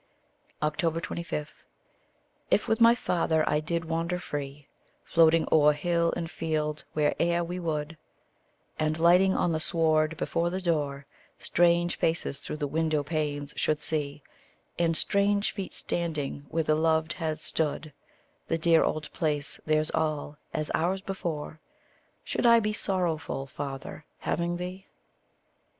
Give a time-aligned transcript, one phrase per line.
[0.61, 1.67] 25.
[2.49, 4.65] If with my father I did wander free,
[5.03, 7.99] Floating o'er hill and field where'er we would,
[8.79, 11.05] And, lighting on the sward before the door,
[11.37, 14.23] Strange faces through the window panes should see,
[14.79, 17.93] And strange feet standing where the loved had stood,
[18.47, 21.59] The dear old place theirs all, as ours before
[22.23, 24.87] Should I be sorrowful, father, having thee?